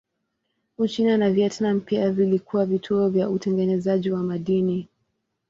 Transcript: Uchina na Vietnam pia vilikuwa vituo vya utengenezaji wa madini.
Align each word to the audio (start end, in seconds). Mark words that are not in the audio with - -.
Uchina 0.77 1.17
na 1.17 1.31
Vietnam 1.31 1.79
pia 1.81 2.11
vilikuwa 2.11 2.65
vituo 2.65 3.09
vya 3.09 3.29
utengenezaji 3.29 4.11
wa 4.11 4.19
madini. 4.23 4.87